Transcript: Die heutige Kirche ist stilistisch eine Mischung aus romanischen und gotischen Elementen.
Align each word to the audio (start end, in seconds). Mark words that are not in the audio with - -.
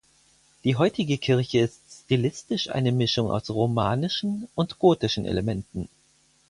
Die 0.63 0.77
heutige 0.77 1.19
Kirche 1.19 1.59
ist 1.59 1.79
stilistisch 2.05 2.71
eine 2.71 2.91
Mischung 2.91 3.29
aus 3.29 3.51
romanischen 3.51 4.47
und 4.55 4.79
gotischen 4.79 5.25
Elementen. 5.27 5.89